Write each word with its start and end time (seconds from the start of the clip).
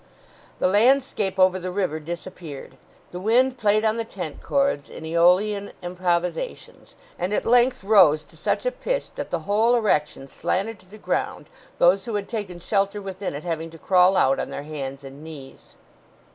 The 0.57 0.65
landscape 0.67 1.37
over 1.37 1.59
the 1.59 1.69
river 1.69 1.99
disappeared; 1.99 2.75
the 3.11 3.19
wind 3.19 3.59
played 3.59 3.85
on 3.85 3.97
the 3.97 4.03
tent 4.03 4.41
cords 4.41 4.89
in 4.89 5.03
Æolian 5.03 5.73
improvisations, 5.83 6.95
and 7.19 7.31
at 7.35 7.45
length 7.45 7.83
rose 7.83 8.23
to 8.23 8.35
such 8.35 8.65
a 8.65 8.71
pitch 8.71 9.11
that 9.13 9.29
the 9.29 9.41
whole 9.41 9.75
erection 9.75 10.27
slanted 10.27 10.79
to 10.79 10.89
the 10.89 10.97
ground 10.97 11.51
those 11.77 12.05
who 12.05 12.15
had 12.15 12.27
taken 12.27 12.57
shelter 12.57 12.99
within 12.99 13.35
it 13.35 13.43
having 13.43 13.69
to 13.69 13.77
crawl 13.77 14.17
out 14.17 14.39
on 14.39 14.49
their 14.49 14.63
hands 14.63 15.03
and 15.03 15.23
knees. 15.23 15.75